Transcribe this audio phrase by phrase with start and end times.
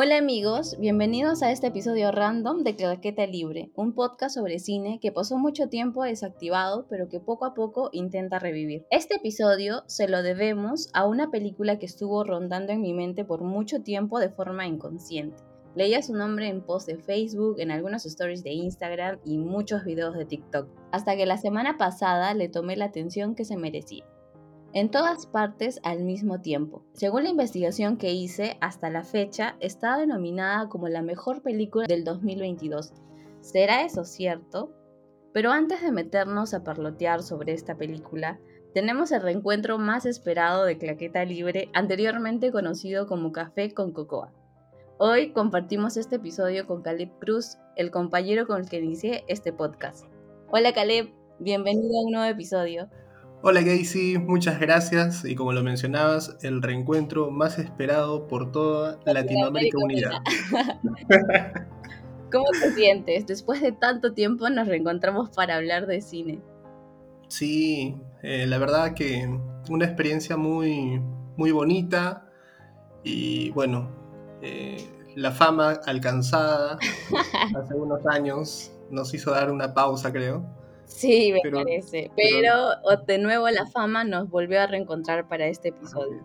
[0.00, 5.10] Hola amigos, bienvenidos a este episodio random de Claqueta Libre, un podcast sobre cine que
[5.10, 8.86] pasó mucho tiempo desactivado pero que poco a poco intenta revivir.
[8.92, 13.42] Este episodio se lo debemos a una película que estuvo rondando en mi mente por
[13.42, 15.42] mucho tiempo de forma inconsciente.
[15.74, 20.16] Leía su nombre en posts de Facebook, en algunos stories de Instagram y muchos videos
[20.16, 24.04] de TikTok, hasta que la semana pasada le tomé la atención que se merecía
[24.72, 26.84] en todas partes al mismo tiempo.
[26.92, 32.04] Según la investigación que hice, hasta la fecha está denominada como la mejor película del
[32.04, 32.92] 2022.
[33.40, 34.72] ¿Será eso cierto?
[35.32, 38.38] Pero antes de meternos a parlotear sobre esta película,
[38.74, 44.32] tenemos el reencuentro más esperado de Claqueta Libre, anteriormente conocido como Café con Cocoa.
[44.98, 50.06] Hoy compartimos este episodio con Caleb Cruz, el compañero con el que inicié este podcast.
[50.50, 52.88] Hola Caleb, bienvenido a un nuevo episodio.
[53.40, 59.78] Hola Gacy, muchas gracias y como lo mencionabas, el reencuentro más esperado por toda Latinoamérica
[59.78, 60.22] Unida.
[62.32, 63.28] ¿Cómo te sientes?
[63.28, 66.40] Después de tanto tiempo nos reencontramos para hablar de cine.
[67.28, 69.28] Sí, eh, la verdad que
[69.70, 71.00] una experiencia muy,
[71.36, 72.28] muy bonita
[73.04, 73.88] y bueno,
[74.42, 76.76] eh, la fama alcanzada
[77.56, 80.57] hace unos años nos hizo dar una pausa, creo.
[80.88, 82.10] Sí, me parece.
[82.16, 86.24] Pero, de nuevo la fama nos volvió a reencontrar para este episodio.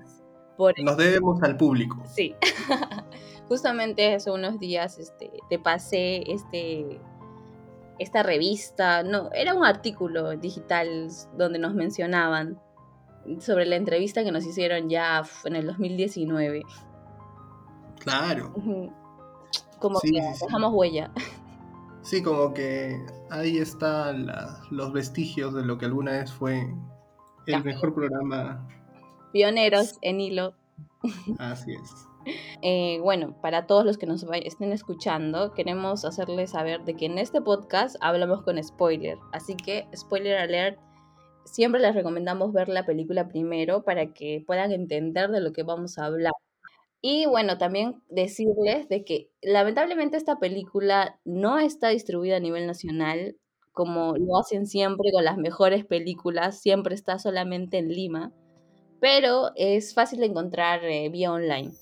[0.57, 2.01] nos debemos al público.
[2.07, 2.33] Sí.
[3.49, 6.99] Justamente hace unos días este, te pasé este,
[7.99, 12.59] esta revista, no, era un artículo digital donde nos mencionaban
[13.39, 16.63] sobre la entrevista que nos hicieron ya en el 2019.
[17.99, 18.53] Claro.
[19.79, 20.11] Como que
[20.41, 21.11] dejamos huella.
[22.03, 24.27] Sí, como que ahí están
[24.71, 26.67] los vestigios de lo que alguna vez fue
[27.47, 28.67] el mejor programa.
[29.31, 30.53] Pioneros en hilo.
[31.39, 32.07] Así es.
[32.61, 37.17] Eh, bueno, para todos los que nos estén escuchando, queremos hacerles saber de que en
[37.17, 39.17] este podcast hablamos con spoiler.
[39.31, 40.79] Así que, spoiler alert,
[41.45, 45.97] siempre les recomendamos ver la película primero para que puedan entender de lo que vamos
[45.97, 46.33] a hablar.
[47.05, 53.35] Y bueno, también decirles de que lamentablemente esta película no está distribuida a nivel nacional,
[53.73, 58.31] como lo hacen siempre con las mejores películas, siempre está solamente en Lima,
[59.01, 61.73] pero es fácil de encontrar eh, vía online.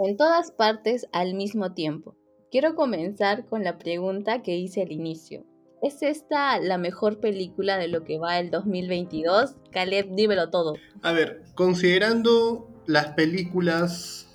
[0.00, 2.14] En todas partes al mismo tiempo.
[2.50, 5.46] Quiero comenzar con la pregunta que hice al inicio.
[5.80, 9.56] ¿Es esta la mejor película de lo que va el 2022?
[9.70, 10.74] Caleb, dímelo todo.
[11.00, 14.26] A ver, considerando las películas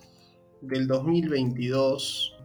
[0.61, 2.37] del 2022,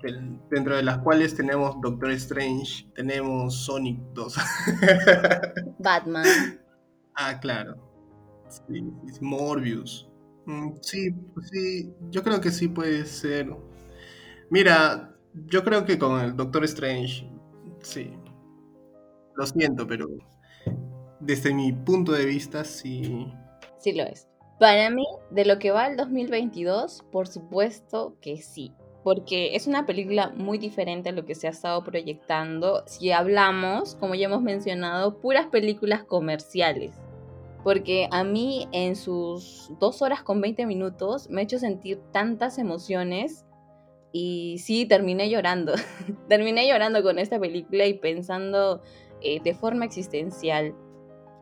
[0.50, 4.36] dentro de las cuales tenemos Doctor Strange, tenemos Sonic 2.
[5.78, 6.24] Batman.
[7.14, 7.76] Ah, claro.
[9.20, 10.08] Morbius.
[10.46, 11.14] Mm, sí,
[11.52, 13.54] sí, yo creo que sí puede ser.
[14.48, 17.30] Mira, yo creo que con el Doctor Strange,
[17.82, 18.14] sí.
[19.36, 20.08] Lo siento, pero
[21.20, 23.30] desde mi punto de vista, sí.
[23.78, 24.26] Sí lo es.
[24.58, 28.72] Para mí, de lo que va el 2022, por supuesto que sí,
[29.04, 33.94] porque es una película muy diferente a lo que se ha estado proyectando si hablamos,
[33.94, 36.92] como ya hemos mencionado, puras películas comerciales.
[37.62, 42.58] Porque a mí en sus dos horas con 20 minutos me ha hecho sentir tantas
[42.58, 43.44] emociones
[44.12, 45.74] y sí, terminé llorando.
[46.28, 48.82] terminé llorando con esta película y pensando
[49.20, 50.74] eh, de forma existencial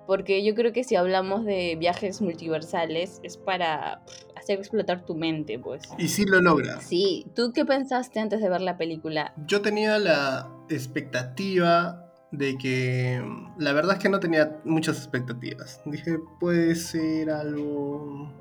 [0.07, 4.03] porque yo creo que si hablamos de viajes multiversales es para
[4.37, 5.83] hacer explotar tu mente, pues.
[5.99, 6.81] Y sí lo logra.
[6.81, 9.35] Sí, ¿tú qué pensaste antes de ver la película?
[9.47, 13.23] Yo tenía la expectativa de que
[13.59, 15.81] la verdad es que no tenía muchas expectativas.
[15.85, 18.33] Dije, puede ser algo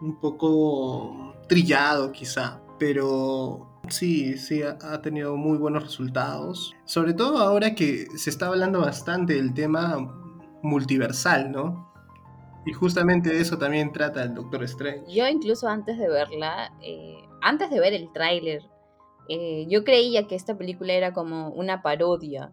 [0.00, 6.74] un poco trillado quizá, pero Sí, sí, ha tenido muy buenos resultados.
[6.84, 10.12] Sobre todo ahora que se está hablando bastante del tema
[10.66, 11.92] multiversal, ¿no?
[12.66, 15.04] Y justamente de eso también trata el Doctor Strange.
[15.08, 18.62] Yo incluso antes de verla, eh, antes de ver el tráiler,
[19.28, 22.52] eh, yo creía que esta película era como una parodia,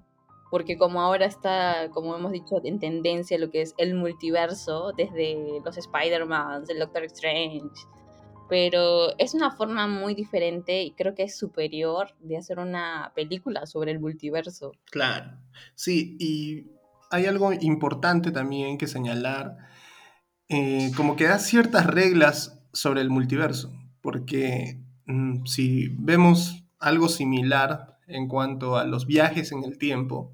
[0.51, 5.59] porque como ahora está, como hemos dicho, en tendencia lo que es el multiverso, desde
[5.65, 7.71] los Spider-Man, el Doctor Strange,
[8.49, 13.65] pero es una forma muy diferente y creo que es superior de hacer una película
[13.65, 14.73] sobre el multiverso.
[14.91, 15.39] Claro,
[15.73, 16.67] sí, y
[17.13, 19.57] hay algo importante también que señalar,
[20.49, 23.71] eh, como que da ciertas reglas sobre el multiverso,
[24.01, 30.33] porque mm, si vemos algo similar en cuanto a los viajes en el tiempo,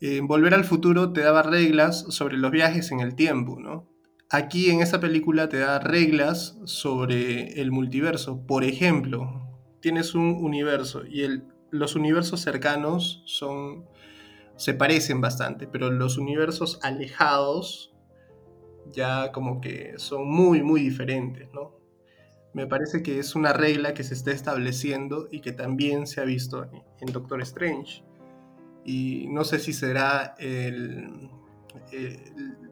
[0.00, 3.88] eh, Volver al futuro te daba reglas sobre los viajes en el tiempo, ¿no?
[4.30, 8.46] aquí en esta película te da reglas sobre el multiverso.
[8.46, 9.48] Por ejemplo,
[9.80, 13.86] tienes un universo y los universos cercanos son
[14.58, 17.94] se parecen bastante, pero los universos alejados
[18.90, 21.78] ya como que son muy, muy diferentes, ¿no?
[22.52, 26.24] Me parece que es una regla que se está estableciendo y que también se ha
[26.24, 26.66] visto
[27.00, 28.02] en Doctor Strange.
[28.84, 31.30] Y no sé si será el,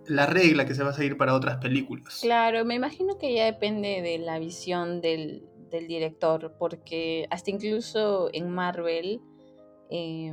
[0.07, 2.19] la regla que se va a seguir para otras películas.
[2.23, 8.31] Claro, me imagino que ya depende de la visión del, del director, porque hasta incluso
[8.33, 9.21] en Marvel,
[9.91, 10.33] eh,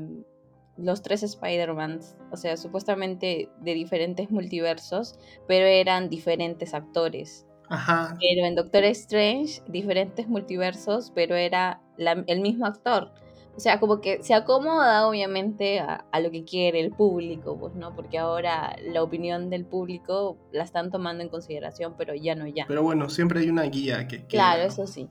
[0.77, 1.99] los tres Spider-Man,
[2.31, 7.45] o sea, supuestamente de diferentes multiversos, pero eran diferentes actores.
[7.69, 8.17] Ajá.
[8.19, 13.11] Pero en Doctor Strange, diferentes multiversos, pero era el mismo actor.
[13.55, 17.95] O sea, como que se acomoda obviamente a, lo que quiere el público, pues, ¿no?
[17.95, 22.65] Porque ahora la opinión del público la están tomando en consideración, pero ya no ya.
[22.67, 24.25] Pero bueno, siempre hay una guía que...
[24.25, 25.07] claro, eso sí.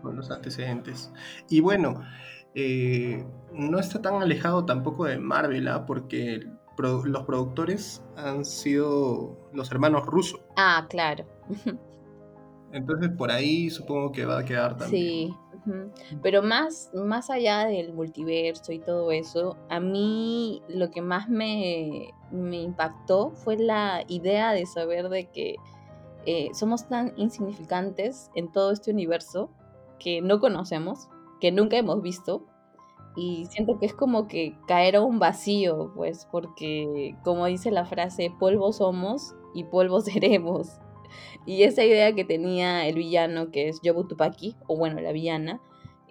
[0.00, 1.12] Con los antecedentes.
[1.50, 2.02] Y bueno,
[2.54, 5.86] eh, no está tan alejado tampoco de Marvel, ¿ah?
[5.86, 6.46] porque
[6.78, 10.40] los productores han sido los hermanos rusos.
[10.56, 11.26] Ah, claro.
[12.72, 15.28] Entonces por ahí supongo que va a quedar también.
[15.28, 15.34] Sí.
[16.22, 22.14] Pero más, más allá del multiverso y todo eso, a mí lo que más me,
[22.30, 25.56] me impactó fue la idea de saber de que
[26.24, 29.50] eh, somos tan insignificantes en todo este universo
[29.98, 31.08] que no conocemos
[31.40, 32.46] que nunca hemos visto.
[33.16, 37.84] Y siento que es como que caer a un vacío, pues, porque como dice la
[37.84, 40.78] frase, polvo somos y polvo seremos.
[41.46, 45.60] Y esa idea que tenía el villano, que es Yobu Tupaki, o bueno, la villana,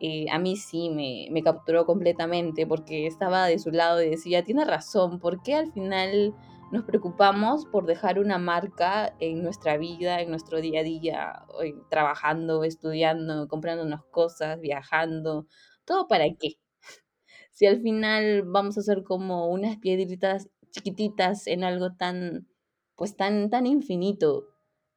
[0.02, 4.44] eh, a mí sí me, me, capturó completamente, porque estaba de su lado y decía,
[4.44, 6.34] tiene razón, ¿por qué al final
[6.72, 11.46] nos preocupamos por dejar una marca en nuestra vida, en nuestro día a día,
[11.90, 15.48] trabajando, estudiando, comprándonos cosas, viajando,
[15.86, 16.56] todo para qué.
[17.52, 22.48] Si al final vamos a ser como unas piedritas chiquititas en algo tan,
[22.96, 24.46] pues tan, tan infinito.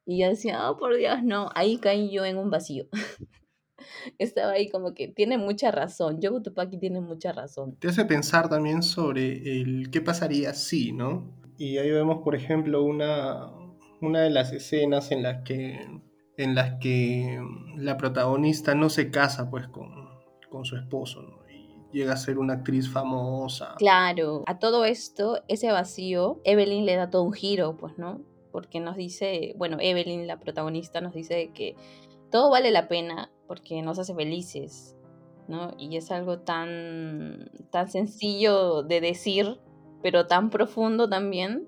[0.05, 2.87] Y yo decía, oh por Dios, no, ahí caí yo en un vacío.
[4.17, 6.21] Estaba ahí como que tiene mucha razón.
[6.21, 6.41] Yo
[6.79, 7.75] tiene mucha razón.
[7.79, 11.42] Te hace pensar también sobre el qué pasaría si, ¿no?
[11.57, 13.51] Y ahí vemos, por ejemplo, una,
[14.01, 15.79] una de las escenas en las que,
[16.37, 17.39] en las que
[17.77, 20.09] la protagonista no se casa pues con,
[20.49, 21.39] con su esposo, ¿no?
[21.49, 23.75] Y llega a ser una actriz famosa.
[23.77, 28.21] Claro, a todo esto, ese vacío, Evelyn le da todo un giro, pues, ¿no?
[28.51, 31.75] Porque nos dice, bueno, Evelyn, la protagonista, nos dice que
[32.31, 34.95] todo vale la pena porque nos hace felices,
[35.47, 35.71] ¿no?
[35.77, 39.59] Y es algo tan, tan sencillo de decir,
[40.03, 41.67] pero tan profundo también.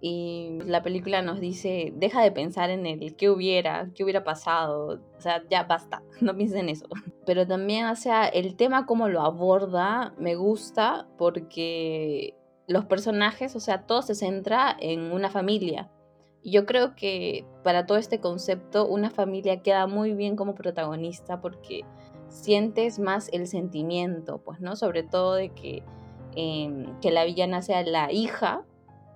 [0.00, 5.00] Y la película nos dice, deja de pensar en el qué hubiera, qué hubiera pasado.
[5.16, 6.86] O sea, ya basta, no piensen en eso.
[7.24, 12.34] Pero también, o sea, el tema como lo aborda me gusta porque
[12.66, 15.90] los personajes, o sea, todo se centra en una familia.
[16.42, 21.84] Yo creo que para todo este concepto, una familia queda muy bien como protagonista porque
[22.28, 24.76] sientes más el sentimiento, pues, ¿no?
[24.76, 25.82] Sobre todo de que
[26.36, 28.64] Em, que la villana sea la hija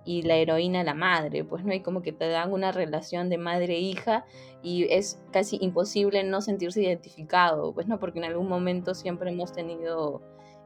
[0.04, 3.38] y la heroína la madre, pues no hay como que te dan una relación de
[3.38, 4.24] madre-hija
[4.62, 9.52] y es casi imposible no sentirse identificado, pues no, porque en algún momento siempre hemos
[9.52, 10.22] tenido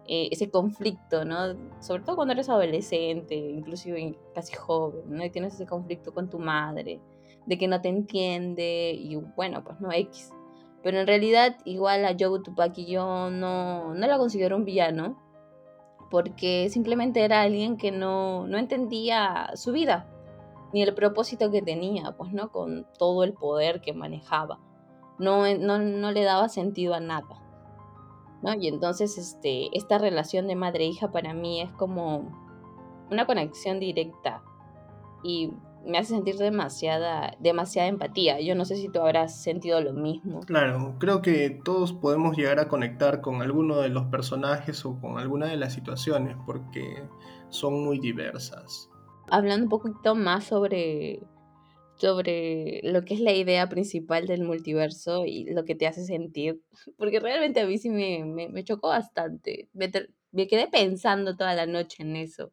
[0.06, 1.56] eh, ese conflicto, ¿no?
[1.80, 5.25] Sobre todo cuando eres adolescente, inclusive casi joven, ¿no?
[5.25, 7.00] Y tienes ese conflicto con tu madre,
[7.47, 10.32] de que no te entiende y bueno, pues no X.
[10.82, 15.22] Pero en realidad igual a Joe Tupac y yo no, no la considero un villano,
[16.12, 20.07] porque simplemente era alguien que no, entendía su vida,
[20.75, 22.52] ni el propósito que tenía, pues, ¿no?
[22.52, 24.61] Con todo el poder que manejaba.
[25.19, 27.40] No, no, le daba sentido a nada.
[28.42, 28.52] ¿no?
[28.52, 32.31] Y entonces este, esta relación de madre-hija para mí es como
[33.11, 34.42] una conexión directa.
[35.25, 38.40] Y me hace sentir demasiada, demasiada empatía.
[38.40, 40.40] Yo no sé si tú habrás sentido lo mismo.
[40.40, 45.18] Claro, creo que todos podemos llegar a conectar con alguno de los personajes o con
[45.18, 47.02] alguna de las situaciones porque
[47.50, 48.88] son muy diversas.
[49.28, 51.22] Hablando un poquito más sobre,
[51.96, 56.60] sobre lo que es la idea principal del multiverso y lo que te hace sentir,
[56.98, 59.68] porque realmente a mí sí me, me, chocó bastante.
[59.72, 62.52] me quedé pensando toda la noche en eso,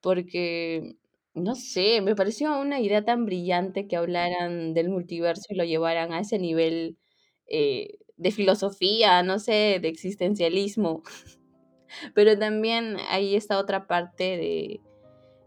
[0.00, 0.96] porque
[1.34, 6.12] no sé, me pareció una idea tan brillante que hablaran del multiverso y lo llevaran
[6.12, 6.98] a ese nivel
[7.46, 11.02] eh, de filosofía, no sé, de existencialismo.
[12.14, 14.80] Pero también ahí está otra parte de,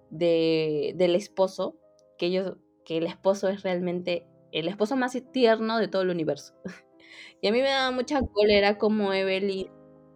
[0.10, 1.78] de, del esposo,
[2.18, 6.54] que ellos que el esposo es realmente el esposo más tierno de todo el universo.
[7.42, 9.68] y a mí me daba mucha cólera como Evelyn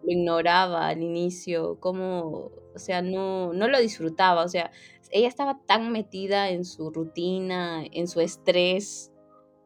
[0.02, 4.70] lo ignoraba al inicio, como, o sea, no, no lo disfrutaba, o sea,
[5.10, 9.12] ella estaba tan metida en su rutina, en su estrés,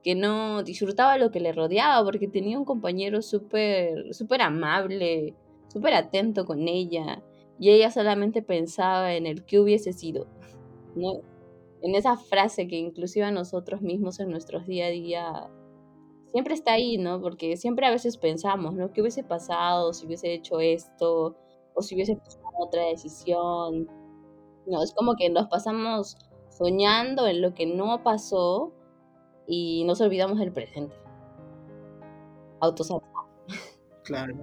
[0.02, 5.34] que no disfrutaba lo que le rodeaba, porque tenía un compañero súper, súper amable,
[5.68, 7.22] súper atento con ella,
[7.58, 10.26] y ella solamente pensaba en el que hubiese sido,
[10.96, 11.20] ¿no?
[11.82, 15.50] En esa frase que inclusive a nosotros mismos en nuestros día a día
[16.32, 17.20] siempre está ahí, ¿no?
[17.20, 18.92] Porque siempre a veces pensamos, ¿no?
[18.92, 21.36] ¿Qué hubiese pasado si hubiese hecho esto?
[21.74, 23.88] O si hubiese tomado otra decisión.
[24.66, 26.16] No, es como que nos pasamos
[26.50, 28.72] soñando en lo que no pasó
[29.46, 30.94] y nos olvidamos del presente.
[32.60, 33.12] Autosatisfacción.
[34.04, 34.34] Claro.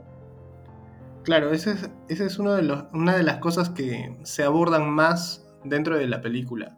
[1.23, 4.89] Claro, esa es, ese es uno de los, una de las cosas que se abordan
[4.89, 6.77] más dentro de la película.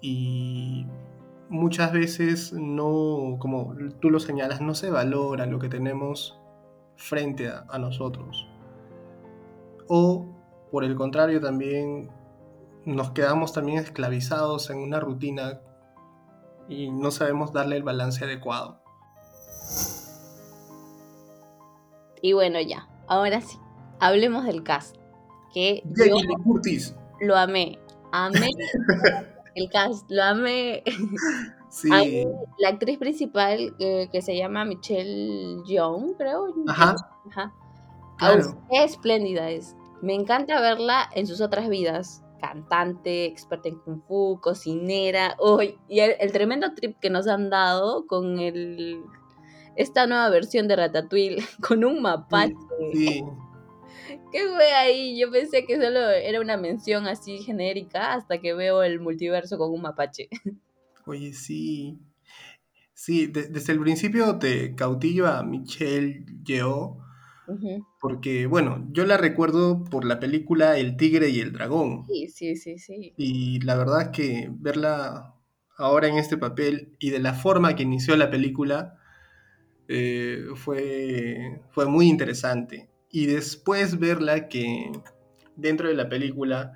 [0.00, 0.86] Y
[1.48, 6.38] muchas veces no, como tú lo señalas, no se valora lo que tenemos
[6.96, 8.48] frente a, a nosotros.
[9.88, 10.33] O
[10.74, 12.10] por el contrario también
[12.84, 15.60] nos quedamos también esclavizados en una rutina
[16.68, 18.82] y no sabemos darle el balance adecuado.
[22.20, 23.56] Y bueno, ya, ahora sí,
[24.00, 24.96] hablemos del cast.
[25.52, 26.96] Que yo Curtis.
[27.20, 27.78] lo amé,
[28.10, 28.48] amé
[29.54, 30.82] el cast, lo amé.
[31.70, 31.88] Sí.
[31.92, 32.26] Hay
[32.58, 36.52] la actriz principal eh, que se llama Michelle Young, creo.
[36.66, 36.96] Ajá.
[37.30, 37.54] Ajá.
[38.18, 38.58] Claro.
[38.68, 39.76] Qué espléndida es.
[40.02, 42.22] Me encanta verla en sus otras vidas.
[42.40, 45.36] Cantante, experta en kung fu, cocinera.
[45.88, 49.02] Y el, el tremendo trip que nos han dado con el
[49.76, 51.36] esta nueva versión de Ratatouille
[51.66, 52.54] con un mapache.
[52.92, 53.24] Sí.
[54.30, 55.18] ¿Qué fue ahí?
[55.18, 59.70] Yo pensé que solo era una mención así genérica hasta que veo el multiverso con
[59.72, 60.28] un mapache.
[61.06, 61.98] Oye, sí.
[62.92, 66.98] Sí, de- desde el principio te cautiva Michelle Yeoh
[68.00, 72.04] Porque, bueno, yo la recuerdo por la película El tigre y el dragón.
[72.06, 73.12] Sí, sí, sí, sí.
[73.16, 75.34] Y la verdad que verla
[75.76, 78.96] ahora en este papel y de la forma que inició la película
[79.88, 82.88] eh, fue, fue muy interesante.
[83.10, 84.90] Y después verla que
[85.56, 86.72] dentro de la película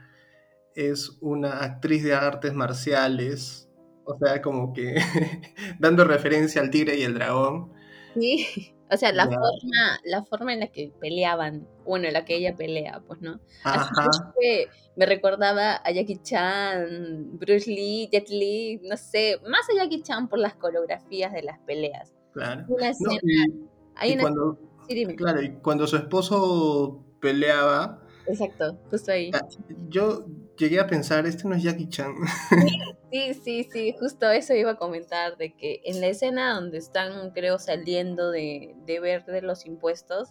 [0.75, 3.69] es una actriz de artes marciales,
[4.05, 4.95] o sea, como que
[5.81, 7.73] dando referencia al tigre y el dragón.
[8.15, 12.37] Sí, o sea, la forma, la forma en la que peleaban, bueno, en la que
[12.37, 13.41] ella pelea, pues, ¿no?
[13.65, 14.67] Así que
[14.97, 20.29] me recordaba a Jackie Chan, Bruce Lee, Jet Li, no sé, más a Jackie Chan
[20.29, 22.15] por las coreografías de las peleas.
[22.33, 22.65] claro.
[22.69, 27.05] Una No, escena, y, hay y una, cuando, sí, dime, claro, y cuando su esposo
[27.21, 29.31] peleaba, exacto, justo ahí.
[29.35, 29.47] ah,
[29.89, 30.27] yo
[30.59, 32.15] llegué a pensar, este no es Jackie Chan.
[33.11, 37.31] Sí, sí, sí, justo eso iba a comentar, de que en la escena donde están,
[37.31, 40.29] creo, saliendo de, de ver de los impuestos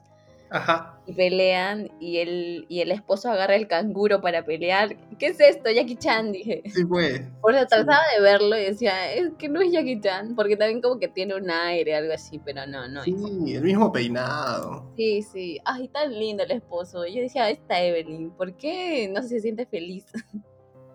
[0.50, 5.40] Ajá, y pelean y el, y el esposo agarra el canguro para pelear, ¿qué es
[5.40, 5.70] esto?
[5.72, 6.64] Jackie Chan, dije.
[6.70, 7.26] sí fue.
[7.42, 7.68] Por eso Sí.
[7.70, 11.08] trataba de verlo y decía, es que no es Jackie Chan, porque también como que
[11.08, 13.04] tiene un aire, algo así, pero no, no.
[13.04, 13.14] Sí,
[13.54, 14.92] el mismo peinado.
[14.98, 15.60] Sí, sí.
[15.66, 17.06] Ay, tan lindo el esposo.
[17.06, 20.06] Yo decía, esta Evelyn, ¿por qué no se siente feliz?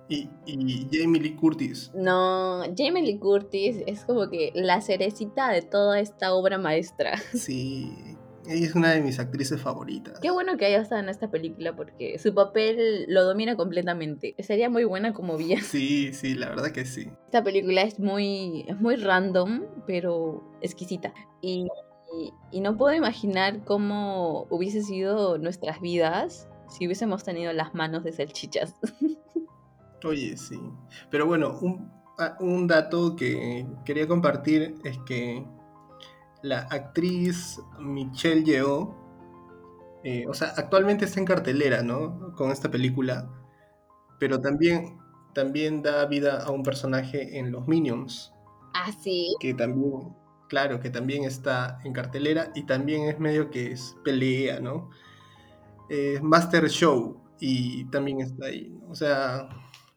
[0.09, 1.91] Y, y Jamie Lee Curtis.
[1.95, 7.17] No, Jamie Lee Curtis es como que la cerecita de toda esta obra maestra.
[7.33, 7.89] Sí,
[8.47, 10.19] ella es una de mis actrices favoritas.
[10.21, 14.35] Qué bueno que haya estado en esta película porque su papel lo domina completamente.
[14.41, 15.63] Sería muy buena como villana.
[15.63, 17.09] Sí, sí, la verdad que sí.
[17.27, 21.13] Esta película es muy, es muy random, pero exquisita.
[21.41, 21.67] Y,
[22.19, 28.05] y- y no puedo imaginar cómo hubiese sido nuestras vidas si hubiésemos tenido las manos
[28.05, 28.77] de salchichas.
[30.05, 30.59] Oye, sí.
[31.11, 35.45] Pero bueno, un, ah, un dato que quería compartir es que
[36.43, 38.95] la actriz Michelle Yeoh,
[40.05, 42.35] eh, o sea, actualmente está en cartelera, ¿no?
[42.37, 43.31] Con esta película,
[44.19, 44.99] pero también,
[45.35, 48.33] también da vida a un personaje en Los Minions,
[48.75, 49.35] Ah, sí.
[49.41, 50.15] que también,
[50.49, 54.91] claro, que también está en cartelera y también es medio que es pelea, ¿no?
[55.89, 58.77] Es Master Show y también está ahí.
[58.89, 59.49] O sea,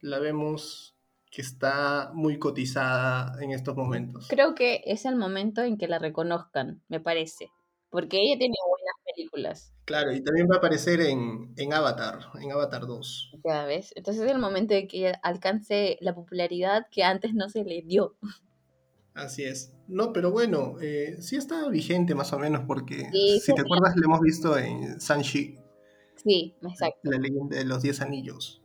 [0.02, 0.95] la vemos
[1.36, 4.28] que está muy cotizada en estos momentos.
[4.30, 7.50] Creo que es el momento en que la reconozcan, me parece.
[7.90, 12.52] Porque ella tiene buenas películas, Claro, y también va a aparecer en, en Avatar, en
[12.52, 13.34] Avatar 2.
[13.44, 13.92] ya ves.
[13.98, 17.82] Entonces es el momento de que ella alcance la popularidad que antes no se le
[17.82, 18.16] dio.
[19.14, 19.74] Así es.
[19.88, 23.94] No, pero bueno, eh, sí está vigente más o menos porque Sí, si te acuerdas
[23.98, 25.58] lo hemos visto en Sanshi,
[26.16, 27.12] Sí, exacto.
[27.12, 28.62] la leyenda de los 10 anillos.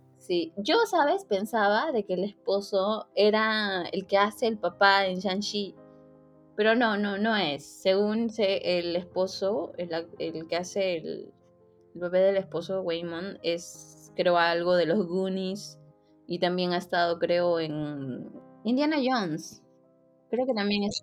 [0.56, 1.24] Yo, ¿sabes?
[1.24, 5.74] Pensaba de que el esposo era el que hace el papá en Shang-Chi,
[6.56, 7.64] pero no, no, no es.
[7.64, 11.32] Según el esposo, el, el que hace el,
[11.94, 15.80] el papel del esposo Waymon es, creo, algo de los Goonies
[16.28, 18.30] y también ha estado, creo, en
[18.62, 19.64] Indiana Jones.
[20.30, 21.02] Creo que también es.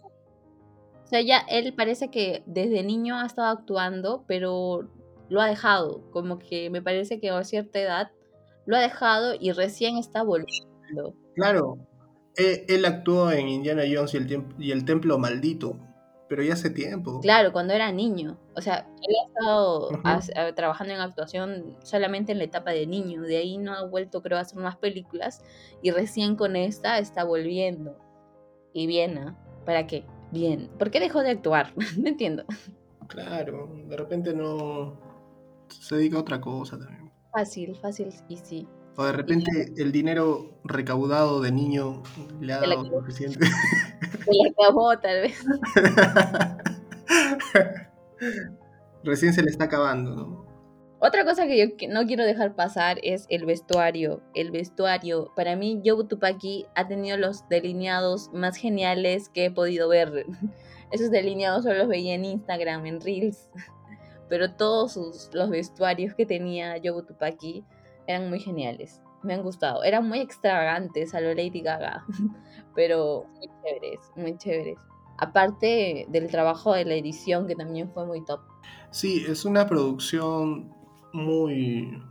[1.03, 4.88] O sea, ya él parece que desde niño ha estado actuando, pero
[5.27, 6.10] lo ha dejado.
[6.12, 8.12] Como que me parece que a cierta edad
[8.67, 11.15] lo ha dejado y recién está volviendo.
[11.36, 11.79] Claro,
[12.36, 15.79] él actuó en Indiana Jones y el, tiemp- y el Templo Maldito,
[16.29, 17.19] pero ya hace tiempo.
[17.21, 18.38] Claro, cuando era niño.
[18.55, 19.89] O sea, él ha estado
[20.55, 23.21] trabajando en actuación solamente en la etapa de niño.
[23.21, 25.43] De ahí no ha vuelto, creo, a hacer más películas.
[25.81, 27.97] Y recién con esta está volviendo.
[28.74, 29.36] Y bien.
[29.65, 30.05] ¿Para qué?
[30.31, 30.69] Bien.
[30.77, 31.74] ¿Por qué dejó de actuar?
[31.97, 32.43] no entiendo.
[33.07, 35.00] Claro, de repente no
[35.69, 37.07] se dedica a otra cosa también.
[37.38, 38.67] Fácil, fácil y sí.
[38.96, 42.01] O de repente el dinero recaudado de niño
[42.41, 43.06] le ha dado.
[43.12, 45.38] Se le acabó, tal vez.
[49.03, 50.48] Recién se le está acabando, ¿no?
[50.98, 54.24] Otra cosa que yo no quiero dejar pasar es el vestuario.
[54.34, 55.32] El vestuario.
[55.36, 60.25] Para mí, Joe Tupaki ha tenido los delineados más geniales que he podido ver.
[60.91, 63.48] Esos delineados solo los veía en Instagram, en Reels.
[64.29, 67.63] Pero todos sus- los vestuarios que tenía Joe Tupaki
[68.07, 69.01] eran muy geniales.
[69.24, 69.84] Me han gustado.
[69.84, 72.05] Eran muy extravagantes a lo Lady Gaga.
[72.75, 74.77] Pero muy chéveres, muy chéveres.
[75.17, 78.41] Aparte del trabajo de la edición, que también fue muy top.
[78.91, 80.72] Sí, es una producción
[81.13, 82.01] muy,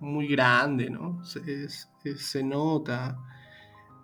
[0.00, 1.24] muy grande, ¿no?
[1.24, 3.18] Se, es- se nota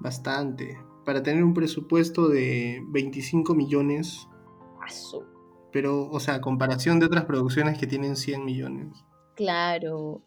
[0.00, 0.76] bastante.
[1.04, 4.26] Para tener un presupuesto de 25 millones,
[4.82, 5.24] Asu.
[5.72, 8.88] Pero, o sea, a comparación de otras producciones que tienen 100 millones,
[9.36, 10.22] Claro.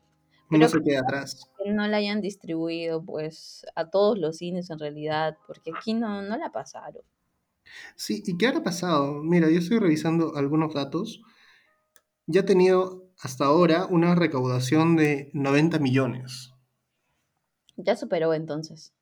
[0.49, 1.49] uno se queda atrás.
[1.63, 6.21] que no la hayan distribuido pues a todos los cines en realidad, porque aquí no,
[6.21, 7.03] no la pasaron.
[7.95, 9.23] Sí, ¿y qué habrá pasado?
[9.23, 11.21] Mira, yo estoy revisando algunos datos.
[12.27, 16.53] Ya ha tenido hasta ahora una recaudación de 90 millones.
[17.75, 18.93] Ya superó entonces.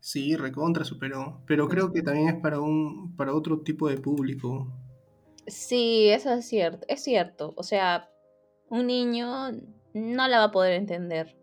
[0.00, 4.72] Sí, recontra superó, pero creo que también es para un para otro tipo de público.
[5.48, 7.54] Sí, eso es cierto, es cierto.
[7.56, 8.10] O sea,
[8.68, 9.50] un niño
[9.94, 11.36] no la va a poder entender.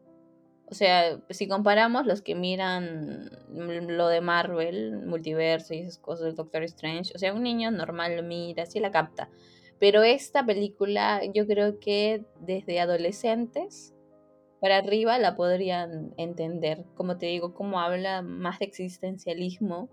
[0.67, 6.35] O sea, si comparamos los que miran lo de Marvel, multiverso y esas cosas del
[6.35, 9.29] Doctor Strange, o sea, un niño normal lo mira, sí la capta.
[9.79, 13.93] Pero esta película yo creo que desde adolescentes
[14.61, 16.85] para arriba la podrían entender.
[16.95, 19.89] Como te digo, como habla más de existencialismo,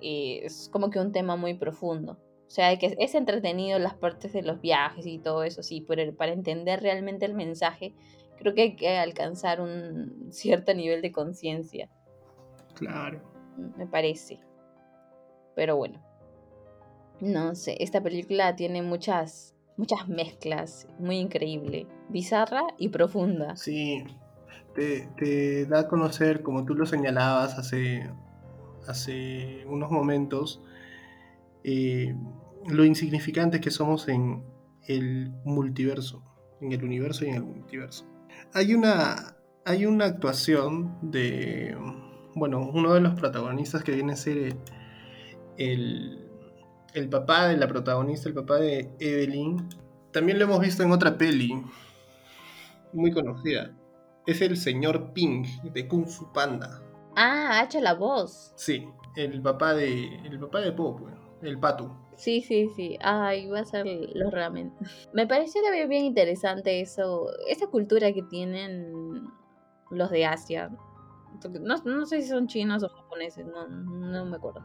[0.00, 2.18] eh, es como que un tema muy profundo.
[2.48, 6.14] O sea, que es entretenido las partes de los viajes y todo eso, sí, pero
[6.16, 7.94] para entender realmente el mensaje,
[8.38, 11.90] creo que hay que alcanzar un cierto nivel de conciencia,
[12.74, 13.20] Claro.
[13.76, 14.40] me parece.
[15.54, 16.00] Pero bueno,
[17.20, 23.56] no sé, esta película tiene muchas, muchas mezclas, muy increíble, bizarra y profunda.
[23.56, 24.04] Sí,
[24.74, 28.08] te, te da a conocer, como tú lo señalabas hace,
[28.86, 30.62] hace unos momentos,
[31.64, 32.14] eh,
[32.68, 34.44] lo insignificantes que somos en
[34.86, 36.22] el multiverso,
[36.60, 38.06] en el universo y en el multiverso.
[38.54, 41.76] Hay una, hay una actuación de,
[42.34, 44.56] bueno, uno de los protagonistas que viene a ser el,
[45.56, 46.30] el,
[46.94, 49.68] el papá de la protagonista, el papá de Evelyn.
[50.12, 51.62] También lo hemos visto en otra peli,
[52.92, 53.76] muy conocida.
[54.26, 56.82] Es el señor Ping de Kung Fu Panda.
[57.16, 58.52] Ah, ha hecho la voz.
[58.56, 61.00] Sí, el papá de, el papá de Pop,
[61.42, 61.90] el Patu.
[62.16, 62.98] Sí, sí, sí.
[63.00, 64.72] Ay, va a ser los ramen.
[65.12, 69.28] Me pareció también bien interesante eso, esa cultura que tienen
[69.90, 70.70] los de Asia.
[71.60, 74.64] No, no sé si son chinos o japoneses, no, no me acuerdo.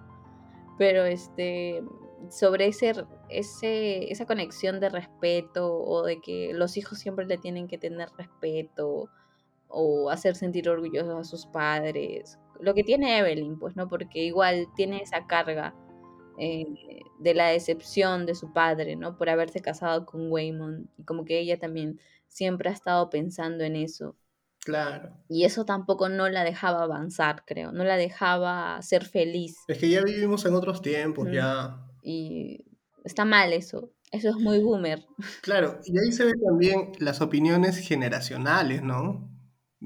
[0.79, 1.83] Pero este,
[2.29, 2.93] sobre ese,
[3.29, 8.09] ese, esa conexión de respeto o de que los hijos siempre le tienen que tener
[8.17, 9.09] respeto
[9.67, 12.39] o hacer sentir orgullosos a sus padres.
[12.59, 13.87] Lo que tiene Evelyn, pues, ¿no?
[13.87, 15.75] Porque igual tiene esa carga
[16.39, 16.65] eh,
[17.19, 19.17] de la decepción de su padre, ¿no?
[19.17, 20.87] Por haberse casado con Waymond.
[20.97, 24.15] Y como que ella también siempre ha estado pensando en eso.
[24.65, 25.13] Claro.
[25.29, 27.71] Y eso tampoco no la dejaba avanzar, creo.
[27.71, 29.57] No la dejaba ser feliz.
[29.67, 31.31] Es que ya vivimos en otros tiempos, Mm.
[31.31, 31.85] ya.
[32.01, 32.65] Y
[33.03, 33.91] está mal eso.
[34.11, 35.05] Eso es muy boomer.
[35.41, 39.29] Claro, y ahí se ven también las opiniones generacionales, ¿no?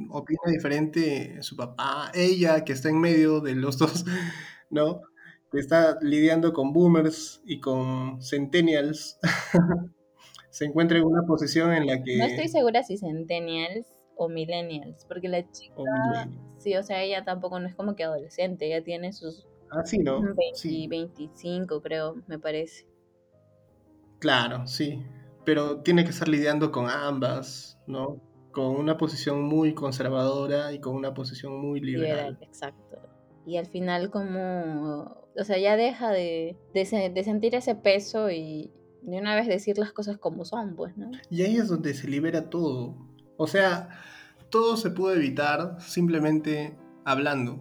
[0.09, 4.05] Opina diferente su papá, ella que está en medio de los dos,
[4.69, 5.01] ¿no?
[5.51, 9.17] Que está lidiando con boomers y con centennials.
[10.49, 12.17] se encuentra en una posición en la que...
[12.17, 15.85] No estoy segura si Centennials o millennials, porque la chica, O
[16.57, 19.99] sí, o sea, ella tampoco no es como que adolescente, ella tiene sus Ah, sí,
[19.99, 20.21] ¿no?
[20.21, 22.85] 20, Sí, 25, creo, me parece.
[24.19, 25.03] claro, sí.
[25.45, 28.21] Pero tiene que estar lidiando con ambas, ¿no?
[28.51, 32.37] Con una posición muy conservadora y con una posición muy Liberal, liberal.
[32.41, 32.97] exacto.
[33.45, 38.29] Y al final como, o sea, ya deja de, de, se- de sentir ese peso
[38.31, 38.71] y
[39.01, 41.11] de una vez decir las cosas como son, pues, ¿no?
[41.29, 42.95] Y ahí es donde se libera todo.
[43.37, 43.89] O sea,
[44.49, 47.59] todo se pudo evitar simplemente hablando.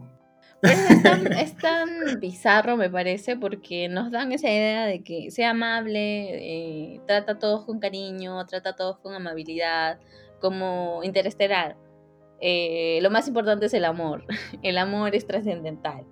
[0.63, 1.89] Pero es tan, es tan
[2.21, 7.39] bizarro, me parece, porque nos dan esa idea de que sea amable, eh, trata a
[7.39, 10.01] todos con cariño, trata a todos con amabilidad,
[10.41, 11.77] como interestelar.
[12.41, 14.25] Eh, lo más importante es el amor.
[14.63, 16.05] El amor es trascendental.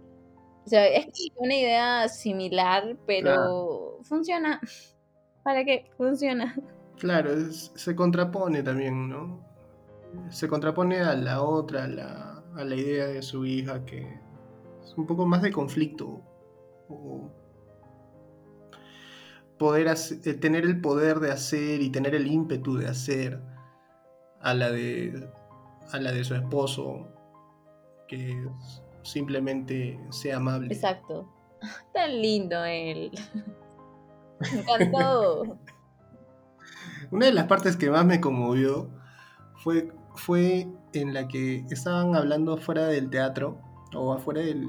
[0.64, 4.60] O sea, es una idea similar, pero funciona.
[5.44, 5.90] ¿Para qué?
[5.96, 6.54] Funciona.
[6.98, 9.44] Claro, es- se contrapone también, ¿no?
[10.30, 14.08] Se contrapone a la otra, a la, a la idea de su hija, que
[14.82, 16.20] es un poco más de conflicto.
[16.88, 17.30] O
[19.58, 23.40] poder hace- eh, tener el poder de hacer y tener el ímpetu de hacer
[24.40, 25.28] a la de,
[25.92, 27.08] a la de su esposo,
[28.08, 30.74] que es- simplemente sea amable.
[30.74, 31.28] Exacto.
[31.94, 33.10] Tan lindo él.
[34.40, 35.58] Me encantó.
[37.10, 38.90] Una de las partes que más me conmovió
[39.58, 43.60] fue, fue en la que estaban hablando fuera del teatro
[43.94, 44.66] o afuera del,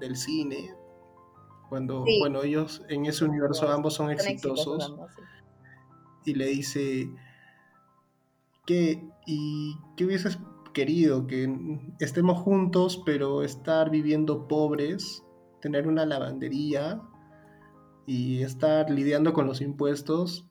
[0.00, 0.74] del cine.
[1.68, 2.18] Cuando, Sí.
[2.20, 4.58] bueno, ellos en ese universo ambos son Son exitosos.
[4.58, 5.10] exitosos ambos,
[6.24, 6.30] sí.
[6.32, 7.08] y le dice
[8.66, 10.38] que y qué hubieses
[10.76, 11.48] querido que
[12.00, 15.24] estemos juntos pero estar viviendo pobres
[15.62, 17.00] tener una lavandería
[18.06, 20.46] y estar lidiando con los impuestos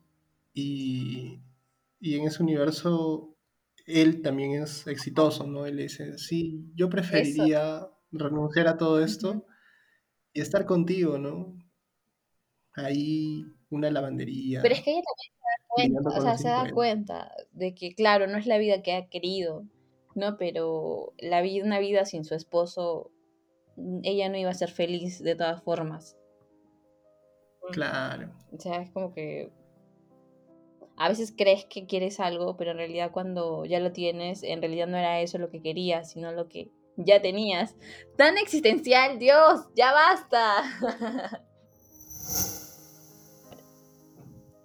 [0.51, 1.43] y,
[1.99, 3.37] y en ese universo
[3.85, 9.45] él también es exitoso no él dice sí yo preferiría renunciar a todo esto
[10.33, 11.55] y estar contigo no
[12.73, 16.73] ahí una lavandería Pero es que ella también se da cuenta, o sea, se da
[16.73, 19.65] cuenta de que, claro, no es la vida que ha querido,
[20.15, 20.37] ¿no?
[20.37, 23.11] Pero la vida, una vida sin su esposo,
[23.75, 26.17] mm, ella no iba a ser feliz de todas formas.
[27.71, 29.51] claro O sea, es como que
[30.97, 34.87] a veces crees que quieres algo, pero en realidad cuando ya lo tienes, en realidad
[34.87, 37.75] no era eso lo que querías, sino lo que ya tenías.
[38.17, 40.63] Tan existencial, Dios, ya basta.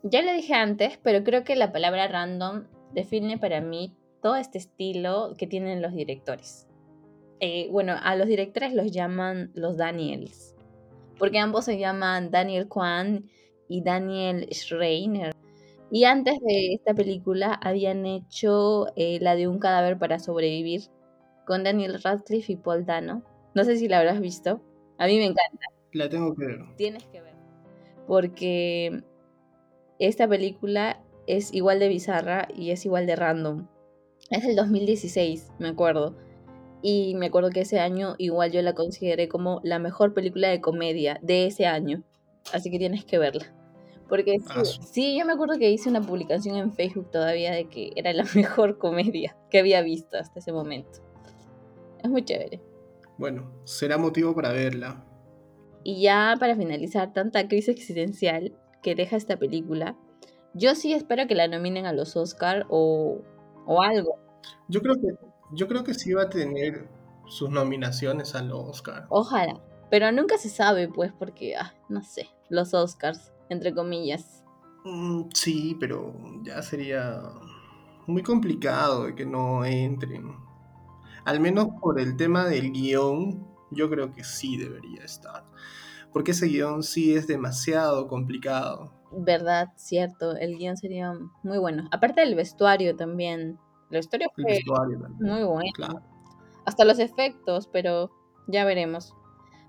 [0.04, 4.58] ya lo dije antes, pero creo que la palabra random define para mí todo este
[4.58, 6.68] estilo que tienen los directores.
[7.40, 10.54] Eh, bueno, a los directores los llaman los Daniels,
[11.18, 13.24] porque ambos se llaman Daniel Kwan
[13.68, 15.34] y Daniel Schreiner.
[15.90, 20.82] Y antes de esta película habían hecho eh, la de un cadáver para sobrevivir
[21.46, 23.24] con Daniel Radcliffe y Paul Dano.
[23.54, 24.60] No sé si la habrás visto.
[24.98, 25.66] A mí me encanta.
[25.92, 27.34] la tengo que ver Tienes que ver.
[28.06, 29.02] Porque
[29.98, 33.66] esta película es igual de bizarra y es igual de random.
[34.30, 36.14] Es del 2016, me acuerdo.
[36.82, 40.60] Y me acuerdo que ese año igual yo la consideré como la mejor película de
[40.60, 42.04] comedia de ese año.
[42.52, 43.52] Así que tienes que verla.
[44.08, 44.38] Porque
[44.84, 48.24] sí, yo me acuerdo que hice una publicación en Facebook todavía de que era la
[48.34, 51.00] mejor comedia que había visto hasta ese momento.
[52.02, 52.60] Es muy chévere.
[53.18, 55.04] Bueno, será motivo para verla.
[55.82, 59.96] Y ya para finalizar, tanta crisis existencial que deja esta película,
[60.54, 63.22] yo sí espero que la nominen a los Oscar o,
[63.66, 64.16] o algo.
[64.68, 66.88] Yo creo que yo creo que sí va a tener
[67.26, 69.06] sus nominaciones al Oscar.
[69.08, 69.60] Ojalá.
[69.90, 74.44] Pero nunca se sabe, pues, porque, ah, no sé, los Oscars, entre comillas.
[74.84, 77.20] Mm, sí, pero ya sería
[78.06, 80.32] muy complicado de que no entren.
[81.24, 85.44] Al menos por el tema del guion, yo creo que sí debería estar.
[86.12, 88.92] Porque ese guion sí es demasiado complicado.
[89.12, 91.88] Verdad, cierto, el guion sería muy bueno.
[91.90, 93.58] Aparte del vestuario también.
[93.90, 95.32] El vestuario El fue vestuario también.
[95.32, 95.70] muy bueno.
[95.74, 96.02] Claro.
[96.64, 98.10] Hasta los efectos, pero
[98.46, 99.14] ya veremos.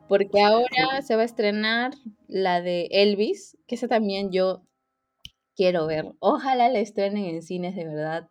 [0.07, 1.93] Porque ahora se va a estrenar
[2.27, 4.61] la de Elvis, que esa también yo
[5.55, 6.13] quiero ver.
[6.19, 8.29] Ojalá la estrenen en cines de verdad.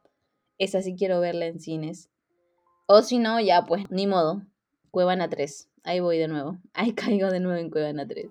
[0.59, 2.11] Esa sí quiero verla en cines.
[2.87, 4.43] O si no, ya pues, ni modo.
[4.91, 5.71] Cuevana 3.
[5.85, 6.59] Ahí voy de nuevo.
[6.75, 8.27] Ahí caigo de nuevo en Cuevana 3.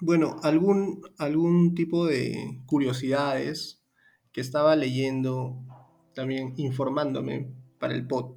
[0.00, 3.82] Bueno, algún, algún tipo de curiosidades
[4.32, 5.62] que estaba leyendo,
[6.14, 8.36] también informándome para el pod,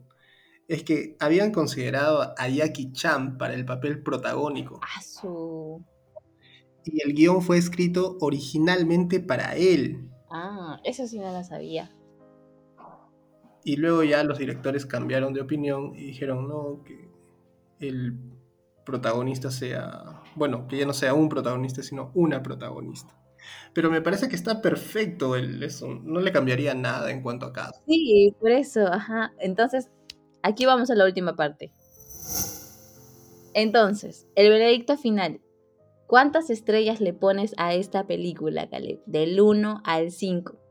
[0.68, 5.02] es que habían considerado a Jackie Chan para el papel protagónico Ah,
[6.86, 10.10] y el guion fue escrito originalmente para él.
[10.32, 11.92] Ah, eso sí no la sabía.
[13.64, 17.10] Y luego ya los directores cambiaron de opinión y dijeron, no, que
[17.80, 18.18] el
[18.90, 23.16] protagonista sea, bueno, que ya no sea un protagonista, sino una protagonista.
[23.74, 27.54] Pero me parece que está perfecto el, eso, no le cambiaría nada en cuanto a
[27.54, 27.82] caso.
[27.88, 29.32] Sí, por eso, ajá.
[29.40, 29.90] Entonces,
[30.44, 31.72] aquí vamos a la última parte.
[33.54, 35.42] Entonces, el veredicto final.
[36.08, 39.00] ¿Cuántas estrellas le pones a esta película, Caleb?
[39.06, 40.69] Del 1 al 5.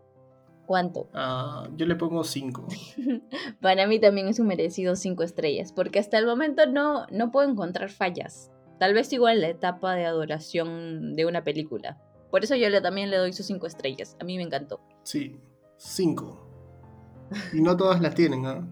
[0.68, 1.08] ¿Cuánto?
[1.14, 2.68] Ah, yo le pongo 5.
[3.62, 7.48] Para mí también es un merecido 5 estrellas, porque hasta el momento no, no puedo
[7.48, 8.50] encontrar fallas.
[8.78, 11.98] Tal vez igual la etapa de adoración de una película.
[12.30, 14.14] Por eso yo le, también le doy sus 5 estrellas.
[14.20, 14.82] A mí me encantó.
[15.04, 15.40] Sí,
[15.78, 17.30] 5.
[17.54, 18.68] Y no todas las tienen, ¿ah?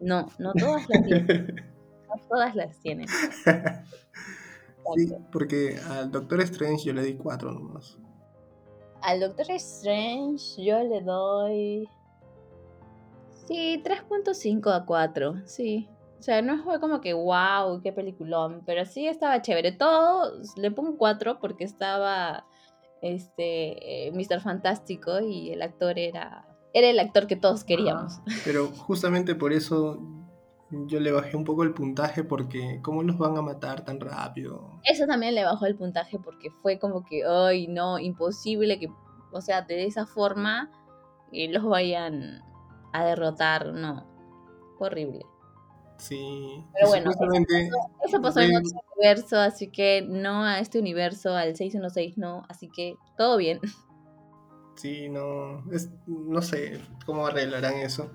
[0.00, 1.46] No, no todas las tienen.
[2.08, 3.06] no todas las tienen.
[4.96, 7.96] Sí, porque al Doctor Strange yo le di 4 nomás.
[9.02, 11.88] Al Doctor Strange yo le doy.
[13.46, 15.42] Sí, 3.5 a 4.
[15.46, 15.88] Sí.
[16.18, 18.62] O sea, no fue como que wow, qué peliculón.
[18.66, 19.72] Pero sí estaba chévere.
[19.72, 22.46] Todo le pongo 4 porque estaba
[23.02, 24.40] este eh, Mr.
[24.40, 26.46] Fantástico y el actor era.
[26.72, 28.18] Era el actor que todos queríamos.
[28.18, 29.98] Ah, pero justamente por eso
[30.70, 34.80] yo le bajé un poco el puntaje porque ¿cómo los van a matar tan rápido?
[34.84, 38.88] Eso también le bajó el puntaje porque fue como que, ay, no, imposible que,
[39.32, 40.70] o sea, de esa forma
[41.32, 42.42] eh, los vayan
[42.92, 44.06] a derrotar, no,
[44.78, 45.24] horrible.
[45.98, 46.64] Sí.
[46.72, 52.16] Pero bueno, eso pasó, en otro universo, así que no a este universo, al 616
[52.16, 53.60] no, así que todo bien.
[54.76, 58.10] Sí, no, es, no sé cómo arreglarán eso.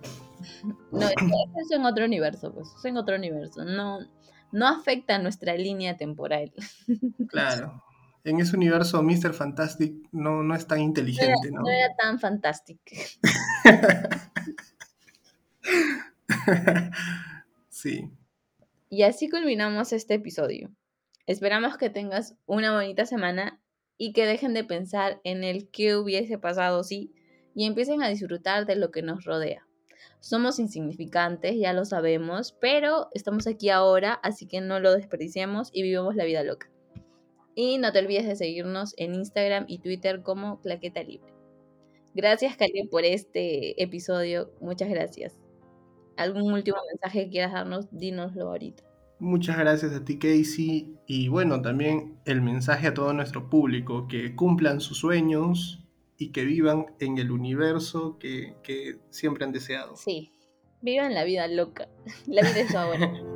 [0.92, 1.08] No,
[1.62, 3.66] es en otro universo, pues, es en otro universo.
[3.66, 4.00] No,
[4.52, 6.54] no afecta a nuestra línea temporal.
[7.30, 7.82] Claro.
[8.24, 9.34] En ese universo, Mr.
[9.34, 11.62] Fantastic no, no es tan inteligente, ¿no?
[11.62, 12.82] No era, tan fantástico.
[17.70, 18.10] sí.
[18.90, 20.72] Y así culminamos este episodio.
[21.28, 23.62] Esperamos que tengas una bonita semana
[23.96, 27.14] y que dejen de pensar en el qué hubiese pasado si
[27.54, 29.65] y empiecen a disfrutar de lo que nos rodea.
[30.20, 35.84] Somos insignificantes, ya lo sabemos, pero estamos aquí ahora, así que no lo desperdiciemos y
[35.84, 36.70] vivamos la vida loca.
[37.56, 41.34] Y no te olvides de seguirnos en Instagram y Twitter como Claqueta Libre.
[42.14, 44.52] Gracias, Cali, por este episodio.
[44.62, 45.40] Muchas gracias.
[46.18, 47.88] ¿Algún último mensaje que quieras darnos?
[47.92, 48.84] Dínoslo ahorita.
[49.20, 50.96] Muchas gracias a ti, Casey.
[51.08, 55.85] Y bueno, también el mensaje a todo nuestro público, que cumplan sus sueños
[56.18, 59.96] y que vivan en el universo que, que siempre han deseado.
[59.96, 60.32] Sí,
[60.82, 61.90] vivan la vida loca.
[62.28, 63.12] La vida es ahora.